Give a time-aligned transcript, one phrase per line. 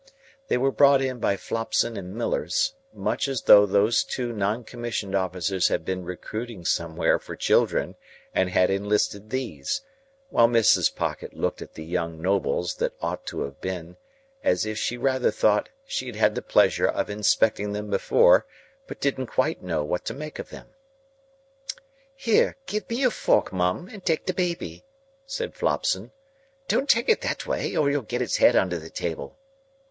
[0.47, 5.13] They were brought in by Flopson and Millers, much as though those two non commissioned
[5.13, 7.95] officers had been recruiting somewhere for children
[8.33, 9.81] and had enlisted these,
[10.31, 10.95] while Mrs.
[10.95, 13.95] Pocket looked at the young Nobles that ought to have been
[14.43, 18.47] as if she rather thought she had had the pleasure of inspecting them before,
[18.87, 20.69] but didn't quite know what to make of them.
[22.15, 22.57] "Here!
[22.65, 24.83] Give me your fork, Mum, and take the baby,"
[25.27, 26.09] said Flopson.
[26.67, 29.37] "Don't take it that way, or you'll get its head under the table."